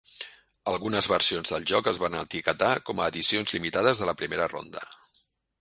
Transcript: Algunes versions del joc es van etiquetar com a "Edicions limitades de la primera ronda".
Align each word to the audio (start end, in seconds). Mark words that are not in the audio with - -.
Algunes 0.71 1.09
versions 1.11 1.53
del 1.55 1.67
joc 1.73 1.91
es 1.93 2.01
van 2.05 2.17
etiquetar 2.21 2.71
com 2.89 3.05
a 3.05 3.11
"Edicions 3.13 3.55
limitades 3.59 4.03
de 4.03 4.09
la 4.13 4.19
primera 4.23 4.53
ronda". 4.57 4.87